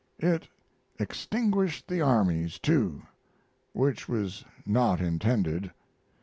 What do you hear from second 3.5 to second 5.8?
which was not intended.